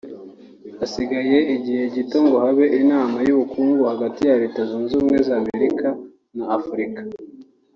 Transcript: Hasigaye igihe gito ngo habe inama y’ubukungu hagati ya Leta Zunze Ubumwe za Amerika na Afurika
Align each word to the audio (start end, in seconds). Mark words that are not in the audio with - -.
Hasigaye 0.79 1.37
igihe 1.55 1.83
gito 1.95 2.17
ngo 2.25 2.35
habe 2.45 2.65
inama 2.81 3.17
y’ubukungu 3.27 3.81
hagati 3.91 4.19
ya 4.29 4.39
Leta 4.41 4.59
Zunze 4.69 4.91
Ubumwe 4.95 5.17
za 5.27 5.33
Amerika 5.41 5.87
na 6.35 6.45
Afurika 6.57 7.01